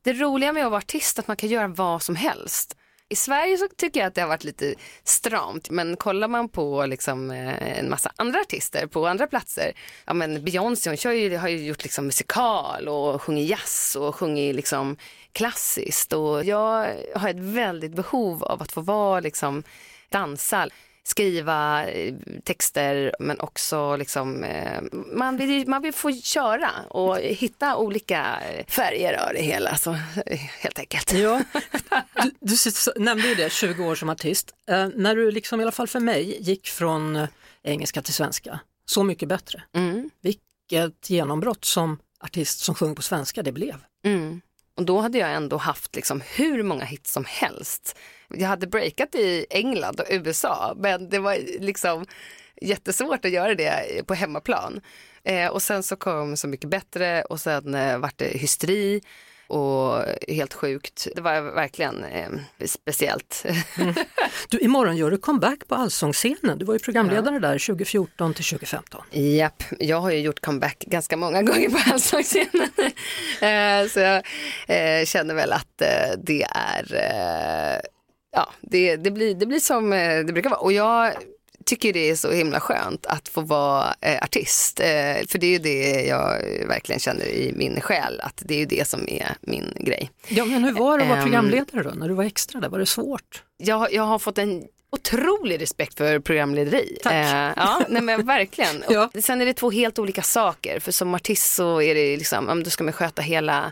[0.01, 2.75] Det roliga med att vara artist är att man kan göra vad som helst.
[3.11, 6.85] I Sverige så tycker jag att det har varit lite stramt, men kollar man på
[6.85, 9.71] liksom, eh, en massa andra artister på andra platser,
[10.05, 14.97] ja men Beyoncé hon har ju gjort liksom musikal och sjungit jazz och sjungit liksom
[15.33, 19.63] klassiskt och jag har ett väldigt behov av att få vara liksom
[20.09, 20.69] dansa
[21.09, 22.13] skriva eh,
[22.43, 24.81] texter men också liksom, eh,
[25.13, 29.75] man, vill, man vill få köra och hitta olika färger av det hela.
[29.75, 29.91] Så,
[30.59, 31.13] helt enkelt.
[31.13, 31.43] Ja.
[32.39, 34.53] Du, du nämnde ju det, 20 år som artist.
[34.69, 37.27] Eh, när du liksom i alla fall för mig gick från
[37.63, 39.63] engelska till svenska, Så mycket bättre.
[39.75, 40.09] Mm.
[40.21, 43.75] vilket genombrott som artist som sjunger på svenska det blev.
[44.05, 44.41] Mm.
[44.79, 47.97] Och då hade jag ändå haft liksom hur många hits som helst.
[48.27, 52.05] Jag hade breakat i England och USA men det var liksom
[52.61, 54.81] jättesvårt att göra det på hemmaplan.
[55.23, 59.01] Eh, och sen så kom Så mycket bättre och sen eh, vart det hysteri
[59.49, 61.07] och helt sjukt.
[61.15, 62.29] Det var verkligen eh,
[62.65, 63.45] speciellt.
[63.77, 63.93] Mm.
[64.49, 66.57] Du, imorgon gör du comeback på Allsångsscenen.
[66.57, 67.39] Du var ju programledare ja.
[67.39, 69.01] där 2014 till 2015.
[69.12, 72.69] Japp, jag har ju gjort comeback ganska många gånger på Allsångsscenen.
[73.41, 74.23] eh, så jag
[74.67, 77.81] eh, känner väl att eh, det är eh,
[78.31, 80.59] Ja, det, det, blir, det blir som eh, det brukar vara.
[80.59, 81.13] Och jag
[81.69, 84.79] tycker det är så himla skönt att få vara eh, artist.
[84.79, 84.86] Eh,
[85.27, 86.27] för det är ju det jag
[86.67, 90.12] verkligen känner i min själ, att det är ju det som är min grej.
[90.27, 92.69] Ja, men hur var det att vara ehm, programledare då, när du var extra där?
[92.69, 93.43] Var det svårt?
[93.58, 96.97] Jag, jag har fått en otrolig respekt för programlederi.
[97.03, 97.13] Tack.
[97.13, 98.84] Eh, ja, nej men verkligen.
[98.89, 99.10] ja.
[99.21, 102.69] Sen är det två helt olika saker, för som artist så är det liksom, då
[102.69, 103.71] ska man sköta hela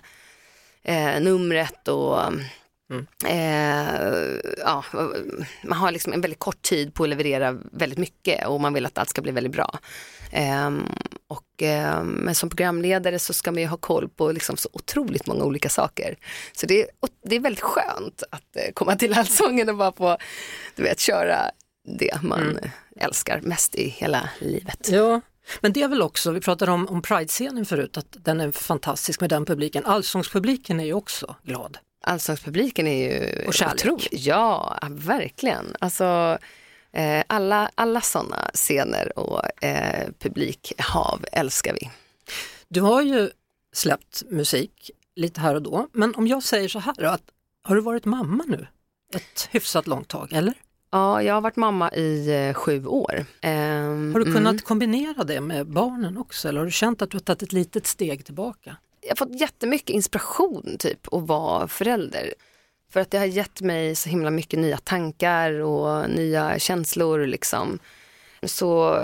[0.83, 2.19] eh, numret och
[2.89, 3.07] Mm.
[3.25, 4.83] Eh, ja,
[5.63, 8.85] man har liksom en väldigt kort tid på att leverera väldigt mycket och man vill
[8.85, 9.79] att allt ska bli väldigt bra.
[10.31, 10.71] Eh,
[11.27, 15.27] och, eh, men som programledare så ska man ju ha koll på liksom så otroligt
[15.27, 16.15] många olika saker.
[16.53, 16.87] Så det är,
[17.23, 20.17] det är väldigt skönt att eh, komma till Allsången och bara få
[20.75, 21.51] du vet, köra
[21.99, 22.69] det man mm.
[22.99, 24.89] älskar mest i hela livet.
[24.91, 25.21] Ja,
[25.61, 29.21] men det är väl också, vi pratade om, om Pride-scenen förut, att den är fantastisk
[29.21, 29.85] med den publiken.
[29.85, 31.77] Allsångspubliken är ju också glad.
[32.07, 33.73] Allsångspubliken är ju och kärlek.
[33.73, 34.07] otrolig.
[34.11, 35.75] Ja, verkligen.
[35.79, 36.37] Alltså,
[36.91, 41.91] eh, alla, alla sådana scener och eh, publikhav älskar vi.
[42.67, 43.29] Du har ju
[43.73, 47.23] släppt musik lite här och då, men om jag säger så här då, att
[47.63, 48.67] har du varit mamma nu
[49.15, 50.53] ett hyfsat långt tag, eller?
[50.91, 53.25] Ja, jag har varit mamma i eh, sju år.
[53.43, 54.57] Um, har du kunnat mm.
[54.57, 57.87] kombinera det med barnen också eller har du känt att du har tagit ett litet
[57.87, 58.77] steg tillbaka?
[59.07, 62.33] Jag har fått jättemycket inspiration typ att vara förälder.
[62.91, 67.79] För att det har gett mig så himla mycket nya tankar och nya känslor liksom.
[68.43, 68.95] Så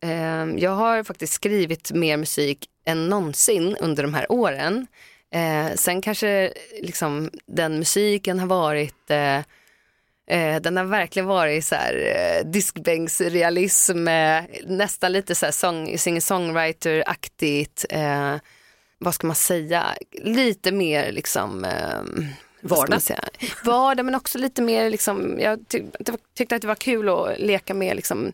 [0.00, 4.86] eh, jag har faktiskt skrivit mer musik än någonsin under de här åren.
[5.34, 9.38] Eh, sen kanske liksom den musiken har varit eh,
[10.26, 15.98] eh den har verkligen varit så här, eh, diskbänksrealism, eh, nästan lite så här song,
[15.98, 17.84] singer-songwriter-aktigt.
[17.90, 18.36] Eh,
[19.00, 22.02] Eh, vad ska man säga, lite mer liksom eh,
[22.62, 23.00] Vardag.
[23.64, 25.84] Vardag men också lite mer, liksom, jag tyck,
[26.34, 28.32] tyckte att det var kul att leka med liksom,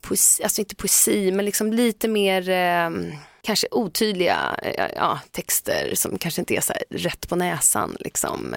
[0.00, 2.90] poesi, alltså inte poesi men liksom lite mer eh,
[3.42, 7.96] kanske otydliga eh, ja, texter som kanske inte är så rätt på näsan.
[8.00, 8.56] Liksom.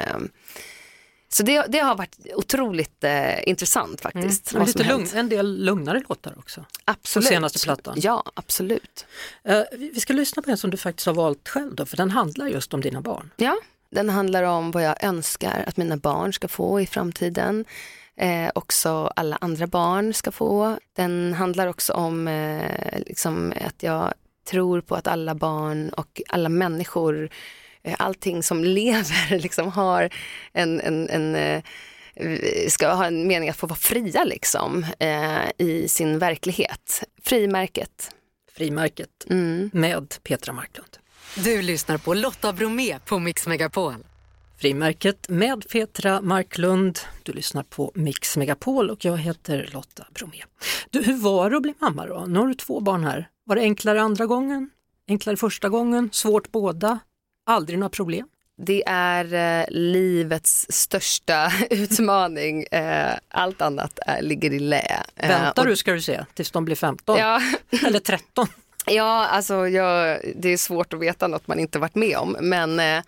[1.32, 1.36] Eh.
[1.36, 4.54] Så det, det har varit otroligt eh, intressant faktiskt.
[4.54, 4.66] Mm.
[4.66, 6.66] Lite lugn, en del lugnare låtar också.
[6.86, 7.28] Absolut.
[7.28, 7.98] På senaste plattan.
[7.98, 9.06] Ja, absolut.
[9.50, 12.12] Uh, vi ska lyssna på en som du faktiskt har valt själv då, för den
[12.12, 13.30] handlar just om dina barn.
[13.36, 13.58] Ja,
[13.90, 17.66] den handlar om vad jag önskar att mina barn ska få i framtiden.
[18.16, 20.78] Eh, också alla andra barn ska få.
[20.96, 24.14] Den handlar också om eh, liksom att jag
[24.50, 27.30] tror på att alla barn och alla människor Eh,
[27.98, 30.10] allting som lever liksom har
[30.54, 31.64] en, en, en eh,
[32.70, 37.04] ska ha en mening att få vara fria liksom, eh, i sin verklighet.
[37.24, 38.12] Frimärket.
[38.54, 39.70] Frimärket mm.
[39.74, 40.98] med Petra Marklund.
[41.36, 43.96] Du lyssnar på Lotta Bromé på Mix Megapol.
[44.58, 47.00] Frimärket med Petra Marklund.
[47.24, 50.44] Du lyssnar på Mix Megapol och jag heter Lotta Bromé.
[50.90, 52.26] Du, hur var det att bli mamma då?
[52.28, 53.30] Nu har du två barn här.
[53.46, 54.70] Var det enklare andra gången?
[55.08, 56.10] Enklare första gången?
[56.14, 57.00] Svårt båda?
[57.46, 58.28] Aldrig några problem?
[58.58, 62.64] Det är eh, livets största utmaning.
[62.64, 65.04] Eh, allt annat är, ligger i lä.
[65.16, 67.42] Eh, Väntar du ska du se tills de blir 15 ja.
[67.88, 68.48] eller 13?
[68.86, 72.38] Ja, alltså jag, det är svårt att veta något man inte varit med om.
[72.42, 73.04] Men eh,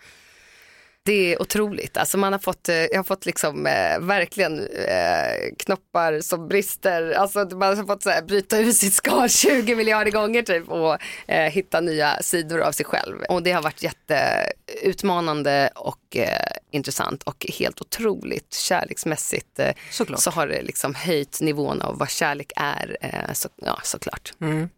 [1.06, 1.96] det är otroligt.
[1.96, 7.12] Alltså man har fått, eh, jag har fått liksom, eh, verkligen eh, knoppar som brister.
[7.12, 10.98] Alltså man har fått så här, bryta ur sitt skal 20 miljarder gånger typ och
[11.26, 13.22] eh, hitta nya sidor av sig själv.
[13.28, 19.58] Och det har varit jätteutmanande och eh, intressant och helt otroligt kärleksmässigt.
[19.58, 19.72] Eh,
[20.16, 22.96] så har det liksom höjt nivån av vad kärlek är,
[23.32, 24.32] så, ja, såklart.
[24.40, 24.68] Mm.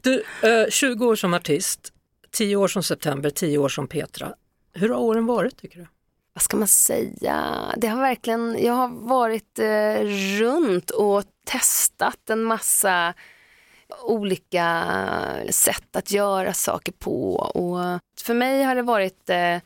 [0.00, 0.24] Du,
[0.70, 1.92] 20 år som artist,
[2.32, 4.34] 10 år som September, 10 år som Petra.
[4.78, 5.86] Hur har åren varit tycker du?
[6.32, 7.60] Vad ska man säga?
[7.76, 10.00] Det har verkligen, jag har varit eh,
[10.40, 13.14] runt och testat en massa
[14.02, 14.84] olika
[15.50, 17.34] sätt att göra saker på.
[17.34, 19.58] Och för mig har det varit eh,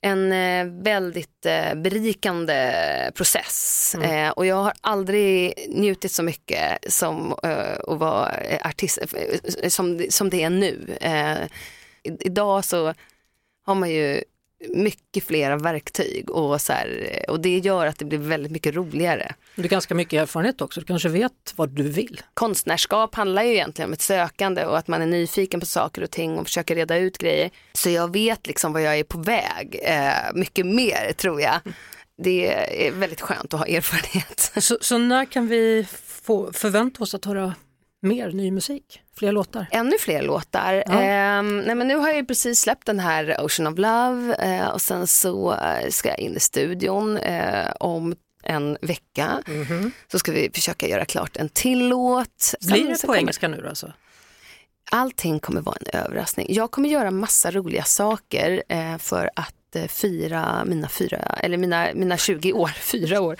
[0.00, 2.72] en eh, väldigt eh, berikande
[3.14, 4.26] process mm.
[4.26, 8.32] eh, och jag har aldrig njutit så mycket som att vara
[8.64, 8.98] artist
[9.68, 10.96] som, som det är nu.
[12.02, 12.94] Idag så
[13.64, 14.22] har man ju
[14.68, 19.34] mycket flera verktyg och, så här, och det gör att det blir väldigt mycket roligare.
[19.54, 22.20] Du har ganska mycket erfarenhet också, du kanske vet vad du vill?
[22.34, 26.10] Konstnärskap handlar ju egentligen om ett sökande och att man är nyfiken på saker och
[26.10, 27.50] ting och försöker reda ut grejer.
[27.72, 31.60] Så jag vet liksom vad jag är på väg, eh, mycket mer tror jag.
[32.22, 32.52] Det
[32.86, 34.52] är väldigt skönt att ha erfarenhet.
[34.56, 35.86] Så, så när kan vi
[36.22, 37.54] få förvänta oss att höra
[38.02, 39.00] mer ny musik?
[39.16, 39.66] Fler låtar?
[39.70, 40.84] Ännu fler låtar.
[40.86, 40.92] Ja.
[40.92, 44.82] Eh, nej men nu har jag precis släppt den här Ocean of Love eh, och
[44.82, 49.42] sen så eh, ska jag in i studion eh, om en vecka.
[49.46, 49.90] Mm -hmm.
[50.12, 52.54] Så ska vi försöka göra klart en till låt.
[52.60, 53.18] Blir det på kommer...
[53.18, 53.92] engelska nu alltså?
[54.90, 56.46] Allting kommer vara en överraskning.
[56.50, 61.88] Jag kommer göra massa roliga saker eh, för att eh, fira mina, fyra, eller mina,
[61.94, 63.36] mina 20 år, fyra år,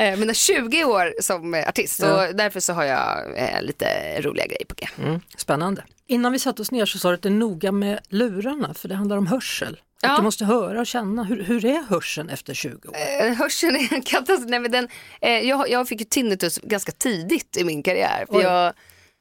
[0.00, 2.00] eh, mina 20 år som artist.
[2.02, 2.28] Ja.
[2.28, 3.86] Och därför så har jag eh, lite
[4.20, 4.86] roliga grejer på G.
[4.98, 5.84] Mm, spännande.
[6.06, 8.88] Innan vi satte oss ner så sa du att det är noga med lurarna för
[8.88, 9.80] det handlar om hörsel.
[10.02, 10.10] Ja.
[10.10, 11.24] Att du måste höra och känna.
[11.24, 12.94] Hur, hur är hörseln efter 20 år?
[12.96, 14.50] Eh, hörseln är en katastrof.
[14.50, 14.88] Nej, men den,
[15.20, 18.26] eh, jag, jag fick ju tinnitus ganska tidigt i min karriär.
[18.30, 18.72] För jag,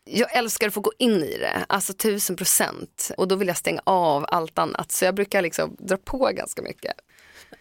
[0.10, 3.12] jag älskar att få gå in i det, alltså tusen procent.
[3.18, 4.92] Och då vill jag stänga av allt annat.
[4.92, 6.94] Så jag brukar liksom dra på ganska mycket.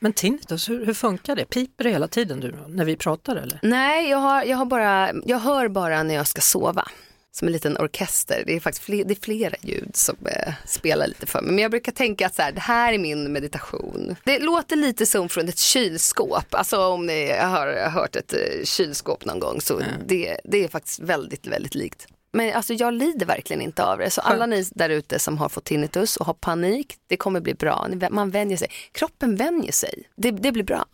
[0.01, 1.45] Men tinnitus, hur, hur funkar det?
[1.45, 3.59] Piper det hela tiden du, när vi pratar eller?
[3.63, 6.89] Nej, jag, har, jag, har bara, jag hör bara när jag ska sova.
[7.33, 8.43] Som en liten orkester.
[8.47, 11.53] Det är faktiskt fler, det är flera ljud som eh, spelar lite för mig.
[11.53, 14.17] Men jag brukar tänka att så här, det här är min meditation.
[14.25, 16.55] Det låter lite som från ett kylskåp.
[16.55, 19.91] Alltså om ni har hört ett eh, kylskåp någon gång så mm.
[20.07, 22.07] det, det är faktiskt väldigt, väldigt likt.
[22.33, 24.11] Men alltså jag lider verkligen inte av det.
[24.11, 27.55] Så alla ni där ute som har fått tinnitus och har panik, det kommer bli
[27.55, 27.89] bra.
[28.11, 28.69] Man vänjer sig.
[28.93, 30.09] Kroppen vänjer sig.
[30.17, 30.85] Det, det blir bra.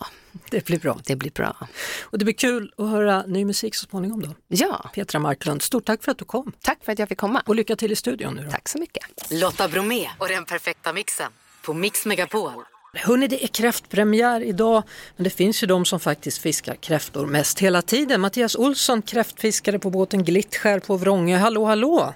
[0.51, 0.99] Det blir bra.
[1.05, 1.57] Det blir bra.
[2.03, 4.35] Och det blir kul att höra ny musik så småningom då.
[4.49, 4.91] Ja.
[4.95, 6.53] Petra Marklund, stort tack för att du kom.
[6.61, 7.43] Tack för att jag fick komma.
[7.47, 8.51] Och lycka till i studion nu då.
[8.51, 9.05] Tack så mycket.
[9.31, 12.53] Lotta Bromé och den perfekta mixen på Mix Megapol.
[12.95, 14.83] Hörrni, det är kräftpremiär idag,
[15.17, 18.21] men det finns ju de som faktiskt fiskar kräftor mest hela tiden.
[18.21, 21.37] Mattias Olsson, kräftfiskare på båten Glittskär på Vrångö.
[21.37, 22.15] Hallå, hallå!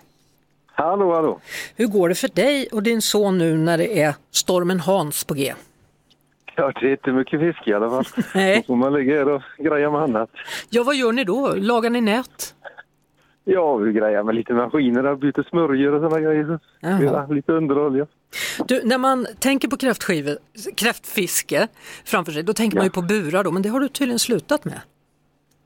[0.66, 1.40] Hallå, hallå!
[1.76, 5.34] Hur går det för dig och din son nu när det är stormen Hans på
[5.34, 5.54] G?
[6.56, 8.24] Ja, det är inte mycket fiske i alla fall.
[8.34, 8.56] Nej.
[8.56, 10.30] Då får man ligga här och greja med annat.
[10.70, 11.54] Ja, vad gör ni då?
[11.54, 12.54] Lagar ni nät?
[13.50, 16.58] Ja, vi grejar med lite maskiner, byter smörjor och sådana grejer.
[16.80, 18.06] Ja, lite underhåll, ja.
[18.68, 20.36] Du, när man tänker på kräftskivor,
[20.76, 21.68] kräftfiske
[22.04, 22.80] framför sig, då tänker ja.
[22.80, 24.80] man ju på burar då, men det har du tydligen slutat med?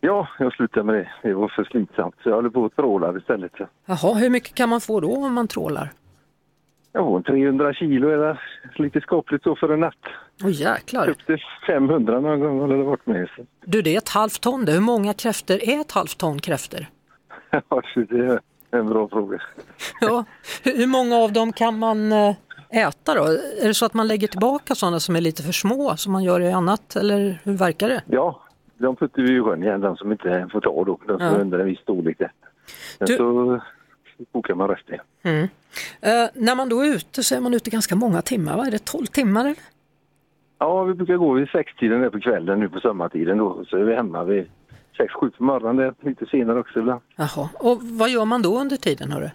[0.00, 1.08] Ja, jag slutade med det.
[1.22, 3.52] Det var för slitsamt så jag håller på att tråla istället.
[3.86, 5.92] Jaha, hur mycket kan man få då om man trålar?
[6.92, 8.40] Ja, 300 kilo är
[8.76, 9.94] lite skapligt så för en natt.
[10.42, 11.08] Åh oh, jäklar!
[11.08, 13.28] Upp till 500 någon gång har det varit med.
[13.36, 13.46] Så.
[13.64, 14.72] Du, det är ett halvt ton det.
[14.72, 16.86] Hur många kräftor är ett halvt ton kräftor?
[17.52, 19.42] Ja, det är en bra fråga.
[20.00, 20.24] Ja,
[20.64, 22.34] hur många av dem kan man eh,
[22.70, 23.24] äta då?
[23.62, 26.24] Är det så att man lägger tillbaka sådana som är lite för små som man
[26.24, 28.02] gör i annat eller hur verkar det?
[28.06, 28.42] Ja,
[28.78, 31.32] de puttar vi i sjön igen, de som inte får ta då, de som ja.
[31.32, 32.18] är under en viss storlek.
[32.18, 33.16] Sen du...
[33.16, 33.60] så
[34.32, 34.98] kokar man resten.
[35.22, 35.42] Mm.
[35.42, 35.48] Uh,
[36.34, 38.66] när man då är ute så är man ute ganska många timmar, va?
[38.66, 39.40] är det 12 timmar?
[39.40, 39.56] Eller?
[40.58, 43.94] Ja, vi brukar gå vid sextiden på kvällen nu på sommartiden då, så är vi
[43.94, 44.46] hemma vid
[44.96, 47.00] sex, sju på morgonen, lite senare också ibland.
[47.16, 49.30] Jaha, och vad gör man då under tiden hörru?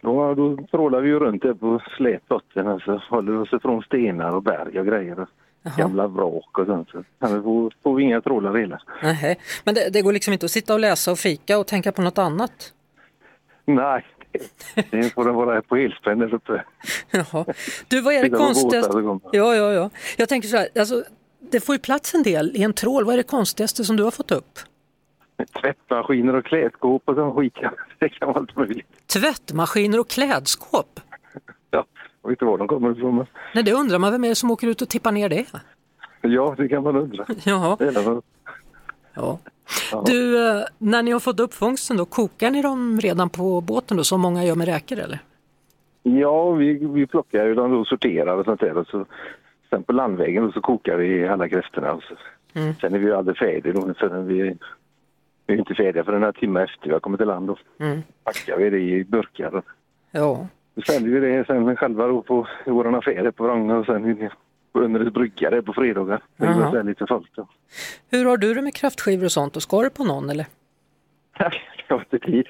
[0.00, 4.36] Då, då trålar vi ju runt där på slät botten, alltså håller oss ifrån stenar
[4.36, 5.26] och berg och grejer.
[5.62, 5.74] Jaha.
[5.76, 6.88] Gamla vrak och sånt.
[6.90, 8.80] Så får, får vi inga trålar hela.
[9.02, 11.92] Nej, men det, det, går liksom inte att sitta och läsa och fika och tänka
[11.92, 12.72] på något annat?
[13.64, 14.04] Nej,
[14.90, 16.64] det får den vara på helspänn där uppe.
[17.10, 17.44] Jaha.
[17.88, 18.98] Du, vad är det konstigaste?
[19.32, 19.90] Ja, ja, ja.
[20.16, 21.04] Jag tänker så här, alltså,
[21.50, 23.04] det får ju plats en del i en trål.
[23.04, 24.58] Vad är det konstigaste som du har fått upp?
[25.60, 27.54] Tvättmaskiner och klädskåp och sån skit.
[27.98, 28.86] Det kan vara allt möjligt.
[29.06, 31.00] Tvättmaskiner och klädskåp?
[31.70, 31.84] Ja,
[32.22, 33.26] jag vet inte var de kommer ifrån.
[33.54, 35.46] Nej, det undrar man vem är det som åker ut och tippar ner det?
[36.20, 37.24] Ja, det kan man undra.
[37.44, 37.76] Jaha.
[39.14, 39.38] Ja.
[40.06, 43.96] Du, eh, när ni har fått upp fångsten då, kokar ni dem redan på båten
[43.96, 45.18] då, som många gör med räkor eller?
[46.02, 48.76] Ja, vi, vi plockar ju dem och sorterar och sånt där.
[48.76, 49.04] Och så,
[49.74, 52.00] sen på landvägen så kokar vi alla kräftorna.
[52.54, 52.74] Mm.
[52.80, 54.56] Sen är vi ju aldrig färdiga då, förrän vi,
[55.46, 57.46] vi är inte färdiga för en timme efter vi har kommit till land.
[57.46, 58.02] Då mm.
[58.24, 59.62] packar vi det i burkar.
[60.10, 60.46] Ja.
[60.74, 64.30] Då säljer vi det sen själva då på våra affärer på Vrångö och sen
[64.72, 66.22] under ett brygga på fredagar.
[66.36, 67.48] Det lite folk då.
[68.10, 70.46] Hur har du det med kraftskivor och sånt och ska du på någon eller?
[71.38, 72.46] Jag har inte tid.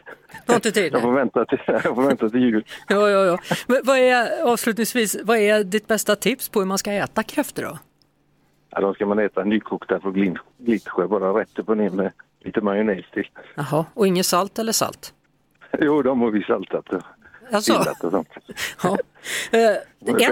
[0.47, 0.93] Du har inte tid?
[0.93, 2.65] Jag får vänta till, jag får vänta till jul.
[2.89, 3.39] Ja, ja, ja.
[3.67, 7.63] Men vad är, avslutningsvis, vad är ditt bästa tips på hur man ska äta kräftor
[7.63, 7.79] då?
[8.71, 12.61] Ja, då ska man äta nykokta från Glittsjö, bara rätt upp och ner med lite
[12.61, 13.29] majonnäs till.
[13.55, 15.15] Jaha, och inget salt eller salt?
[15.81, 17.03] Jo, de har vi saltat och
[17.53, 17.85] Alltså?
[18.03, 18.29] och sånt.
[18.83, 18.99] Ja.
[19.51, 19.77] Eh,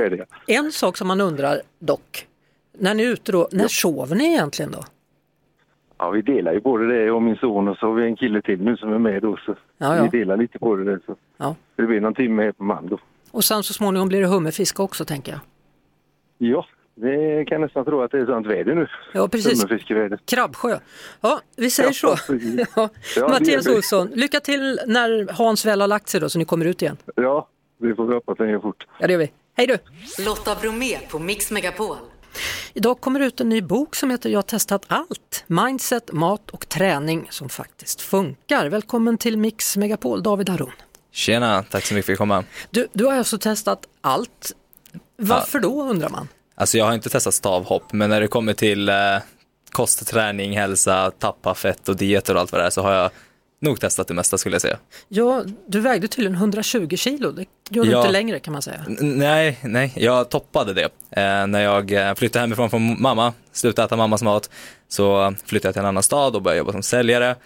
[0.06, 2.26] en, en sak som man undrar dock,
[2.78, 4.84] när ni är ute då, när sover ni egentligen då?
[6.02, 8.42] Ja, vi delar ju både det och min son och så har vi en kille
[8.42, 9.36] till nu som är med då.
[9.46, 10.02] Så Ja, ja.
[10.10, 10.98] Vi delar lite på det.
[11.06, 11.54] Så Ja.
[11.76, 12.98] det blir någon timme på man då.
[13.30, 15.40] Och sen så småningom blir det hummerfisk också tänker jag.
[16.38, 18.86] Ja, det kan jag nästan tro att det är sånt väder nu.
[19.14, 19.64] Ja, precis.
[20.24, 20.78] Krabbsjö.
[21.20, 22.06] Ja, vi säger så.
[22.28, 22.66] Ja.
[22.76, 23.76] Ja, det Mattias vi.
[23.76, 26.96] Olsson, lycka till när Hans väl har lagt sig då så ni kommer ut igen.
[27.16, 28.86] Ja, det får vi hoppas den gör fort.
[28.98, 29.32] Ja, det gör vi.
[29.56, 29.78] Hej du!
[30.24, 31.96] Lotta Bromé på Mix Megapol.
[32.74, 35.31] Idag kommer ut en ny bok som heter Jag har testat allt.
[35.46, 38.66] Mindset, mat och träning som faktiskt funkar.
[38.66, 40.72] Välkommen till Mix Megapol, David Haron.
[41.12, 42.44] Tjena, tack så mycket för att komma.
[42.70, 44.52] Du, du har alltså testat allt.
[45.16, 46.28] Varför då undrar man?
[46.54, 48.94] Alltså jag har inte testat stavhopp, men när det kommer till eh,
[49.70, 53.10] kost, träning, hälsa, tappa fett och dieter och allt vad det är så har jag
[53.62, 54.78] nog testat det mesta skulle jag säga.
[55.08, 57.98] Ja, du vägde tydligen 120 kilo, det gör du Ja.
[57.98, 58.84] inte längre kan man säga.
[59.00, 60.84] Nej, nej, jag toppade det.
[61.10, 64.50] Eh, när jag eh, flyttade hemifrån från mamma, slutade äta mammas mat,
[64.88, 67.36] så flyttade jag till en annan stad och började jobba som säljare.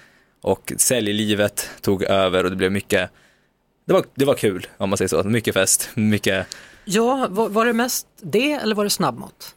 [0.43, 3.11] Och säljlivet tog över och det blev mycket,
[3.87, 6.47] det var, det var kul om man säger så, mycket fest, mycket
[6.85, 9.55] Ja, var, var det mest det eller var det snabbmat?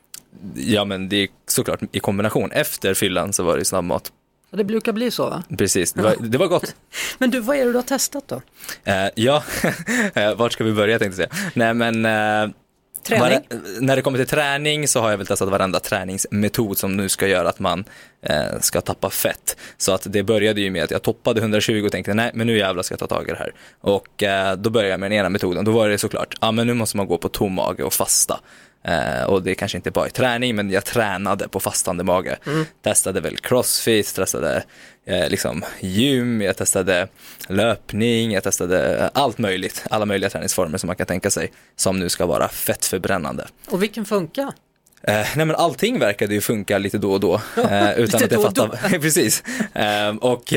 [0.56, 2.52] Ja men det är såklart i kombination.
[2.52, 4.12] Efter fyllan så var det snabbmat.
[4.52, 5.44] Det brukar bli så va?
[5.58, 6.76] Precis, det var, det var gott.
[7.18, 8.42] Men du, vad är det du har testat då?
[8.84, 9.44] Eh, ja,
[10.14, 11.52] Eh, vart ska vi börja tänkte jag säga.
[11.54, 12.56] Nej men eh,
[13.04, 13.40] Träning?
[13.80, 17.28] när det kommer till träning så har jag väl testat varenda träningsmetod som nu ska
[17.28, 17.84] göra att man
[18.22, 19.58] eh, ska tappa fett.
[19.78, 22.58] Så att det började ju med att jag toppade 120 och tänkte nej men nu
[22.58, 23.54] jävlar ska jag ta tag i det här.
[23.82, 25.66] Och eh, då började jag med den ena metoden.
[25.66, 28.40] Då var det såklart, ja men nu måste man gå på tom mage och fasta.
[28.84, 32.38] Eh, och det kanske inte bara är träning, men jag tränade på fastande mage.
[32.82, 34.64] Testade väl crossfit, testade
[35.06, 37.08] eh, liksom gym, jag testade
[37.48, 39.86] löpning, jag testade allt möjligt.
[39.90, 43.48] Alla möjliga träningsformer som man kan tänka sig, som nu ska vara fettförbrännande.
[43.70, 44.54] Och vilken funkar?
[45.02, 47.42] Eh, nej men allting verkade ju funka lite då och då.
[47.70, 48.80] Eh, utan att jag fattade.
[49.02, 49.44] Precis.
[49.74, 50.44] Eh, och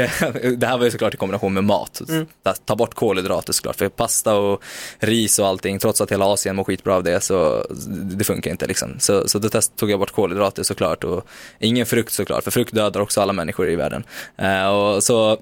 [0.57, 2.01] det här var ju såklart i kombination med mat.
[2.09, 2.27] Mm.
[2.65, 3.77] Ta- bort kolhydrater såklart.
[3.77, 4.63] För pasta och
[4.99, 7.67] ris och allting, trots att hela Asien mår skitbra av det, så
[8.17, 8.97] det funkar inte liksom.
[8.99, 11.05] Så, så då test, tog jag bort kolhydrater såklart.
[11.05, 11.27] Och
[11.59, 14.05] ingen frukt såklart, för frukt dödar också alla människor i världen.
[14.37, 15.39] Eh, och så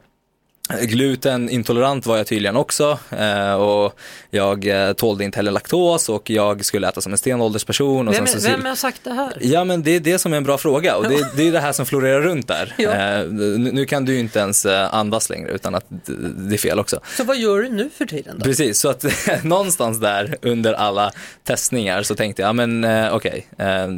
[0.83, 6.65] Glutenintolerant var jag tydligen också eh, och jag eh, tålde inte heller laktos och jag
[6.65, 8.09] skulle äta som en stenåldersperson.
[8.09, 9.37] Och Vem, sen så vem har sagt det här?
[9.41, 11.61] Ja men det är det som är en bra fråga och det, det är det
[11.61, 12.75] här som florerar runt där.
[12.81, 12.91] Ja.
[12.91, 17.01] Eh, nu, kan du ju inte ens andas längre utan att det, är fel också.
[17.17, 18.45] Så vad gör du nu för tiden då?
[18.45, 19.05] Precis, så att
[19.45, 21.13] någonstans där under alla
[21.45, 23.89] testningar så tänkte jag, ja men okej, eh,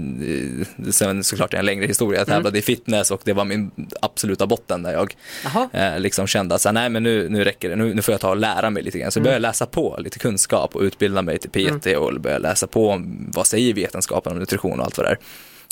[0.91, 3.71] sen såklart är det en längre historia, jag tävlade i fitness och det var min
[4.01, 5.69] absoluta botten där jag Jaha.
[5.73, 8.21] eh, liksom kände att så nej men nu, nu räcker det, nu, nu får jag
[8.21, 9.13] ta och lära mig lite grann.
[9.13, 12.67] Så jag började läsa på lite kunskap och utbilda mig till PT och började läsa
[12.67, 15.17] på om vad säger vetenskapen om nutrition och allt vad det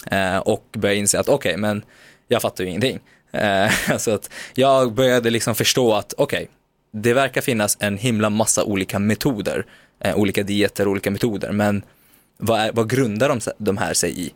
[0.05, 0.37] är.
[0.37, 1.83] Eh, och började inse att okej, men
[2.29, 3.01] jag fattar ju ingenting.
[3.33, 6.49] Eh, så att jag började liksom förstå att okej,
[6.93, 9.67] det verkar finnas en himla massa olika metoder,
[10.01, 11.83] eh, olika dieter, olika metoder, men
[12.37, 14.33] vad, är, vad grundar de, de här sig i?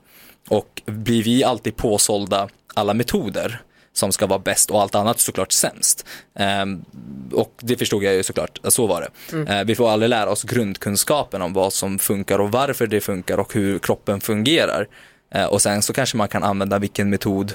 [0.49, 3.63] Och blir vi alltid påsålda alla metoder
[3.95, 6.07] som ska vara bäst och allt annat såklart sämst?
[6.39, 6.85] Ehm,
[7.33, 9.37] och det förstod jag ju såklart, så var det.
[9.53, 13.39] Eh, vi får aldrig lära oss grundkunskapen om vad som funkar och varför det funkar
[13.39, 14.87] och hur kroppen fungerar.
[15.35, 17.53] Eh, och sen så kanske man kan använda vilken metod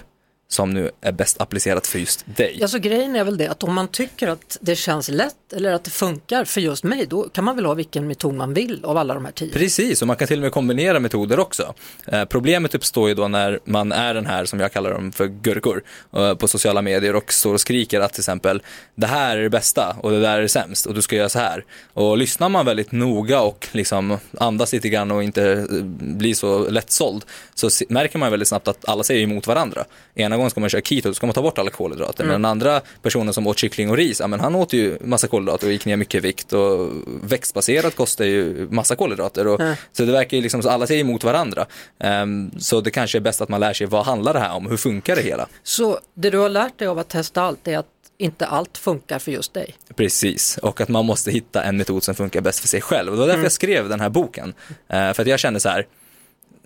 [0.52, 2.60] som nu är bäst applicerat för just dig.
[2.62, 5.84] Alltså grejen är väl det att om man tycker att det känns lätt eller att
[5.84, 8.98] det funkar för just mig, då kan man väl ha vilken metod man vill av
[8.98, 9.54] alla de här tio.
[9.54, 11.74] Precis, och man kan till och med kombinera metoder också.
[12.08, 15.28] Eh, problemet uppstår ju då när man är den här, som jag kallar dem för
[15.28, 15.84] gurkor,
[16.16, 18.62] eh, på sociala medier och står och skriker att till exempel
[18.96, 21.30] det här är det bästa och det där är det sämst och du ska göra
[21.30, 21.66] så här.
[21.94, 26.70] Och lyssnar man väldigt noga och liksom andas lite grann och inte eh, blir så
[26.70, 29.86] lättsåld så märker man väldigt snabbt att alla säger emot varandra.
[30.16, 32.24] Ena gången ska man köra keto, då ska man ta bort alla kolhydrater.
[32.24, 35.28] Men den andra personen som åt kyckling och ris, ja, men han åt ju massa
[35.28, 36.90] kolhydrater och gick ner mycket i vikt och
[37.24, 39.48] växtbaserat kostar ju massa kolhydrater.
[39.48, 39.76] Och, Ja.
[39.92, 41.66] Så det verkar ju liksom, så alla säger emot varandra.
[42.00, 44.68] Ehm, så det kanske är bäst att man lär sig vad handlar det här om,
[44.68, 45.48] hur funkar det hela?
[45.64, 47.86] Så det du har lärt dig av att testa allt är att
[48.18, 49.76] inte allt funkar för just dig.
[49.96, 53.10] Precis, och att man måste hitta en metod som funkar bäst för sig själv.
[53.10, 53.44] Och det var därför Mm.
[53.46, 54.54] jag skrev den här boken.
[54.90, 55.88] Eh, för att jag kände så här,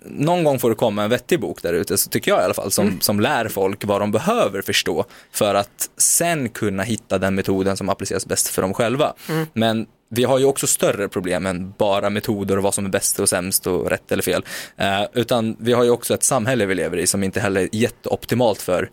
[0.06, 2.54] någon gång får det komma en vettig bok där ute, så tycker jag i alla
[2.54, 3.00] fall, som, mm.
[3.00, 7.88] som lär folk vad de behöver förstå för att sen kunna hitta den metoden som
[7.88, 9.14] appliceras bäst för dem själva.
[9.28, 9.46] Mm.
[9.52, 13.20] Men vi har ju också större problem än bara metoder och vad som är bäst
[13.20, 14.44] och sämst och rätt eller fel.
[14.76, 17.68] Eh, utan vi har ju också ett samhälle vi lever i som inte heller är
[17.72, 18.90] jätteoptimalt för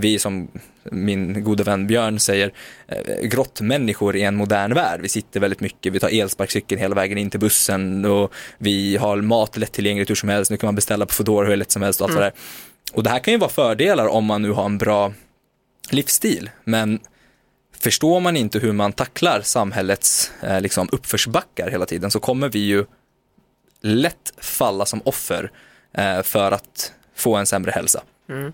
[0.00, 0.48] vi som
[0.84, 2.52] min gode vän Björn säger,
[2.88, 5.00] eh, grottmänniskor i en modern värld.
[5.00, 9.16] Vi sitter väldigt mycket, vi tar elsparkcykeln hela vägen in till bussen och vi har
[9.16, 10.50] mat lättillgängligt hur som helst.
[10.50, 12.22] Nu kan man beställa på Foodora hur lätt som helst och allt mm.
[12.22, 12.40] det där.
[12.92, 15.12] Och det här kan ju vara fördelar om man nu har en bra
[15.90, 17.00] livsstil, men
[17.78, 22.58] förstår man inte hur man tacklar samhällets eh, liksom uppförsbackar hela tiden så kommer vi
[22.58, 22.84] ju
[23.80, 25.50] lätt falla som offer
[25.94, 28.02] eh, för att få en sämre hälsa.
[28.28, 28.52] Mm.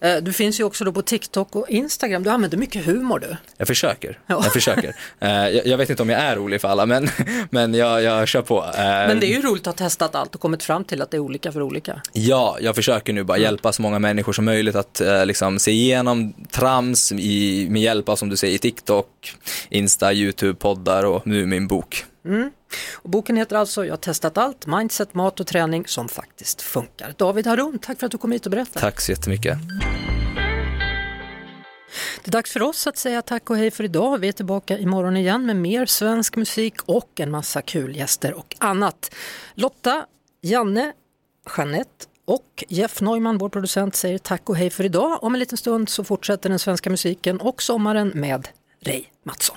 [0.00, 2.22] Eh, du finns ju också då på TikTok och Instagram.
[2.22, 3.36] Du använder mycket humor du.
[3.56, 4.18] Jag försöker.
[4.26, 4.40] Ja.
[4.44, 4.96] Jag försöker.
[5.20, 7.08] Eh, jag vet inte om jag är rolig för alla, men,
[7.50, 8.58] men jag, jag kör på.
[8.58, 11.10] Eh, men det är ju roligt att ha testat allt och kommit fram till att
[11.10, 12.00] det är olika för olika.
[12.12, 16.34] Ja, jag försöker nu bara hjälpa så många människor som möjligt att liksom, se igenom
[16.50, 19.34] trams i, med hjälp av, som du säger, TikTok,
[19.68, 22.04] Insta, YouTube, poddar och nu min bok.
[22.24, 22.50] Mm.
[22.94, 27.14] Och boken heter alltså Jag har testat allt, mindset, mat och träning som faktiskt funkar.
[27.16, 28.80] David Harum, tack för att du kom hit och berättade.
[28.80, 29.58] Tack så jättemycket.
[32.24, 34.18] Det är dags för oss att säga tack och hej för idag.
[34.18, 38.56] Vi är tillbaka imorgon igen med mer svensk musik och en massa kul gäster och
[38.58, 39.14] annat.
[39.54, 40.06] Lotta,
[40.40, 40.92] Janne,
[41.56, 45.22] Jeanette och Jeff Neumann, vår producent, säger tack och hej för idag.
[45.22, 48.48] Om en liten stund så fortsätter den svenska musiken och sommaren med
[48.80, 49.56] Ray Mattsson.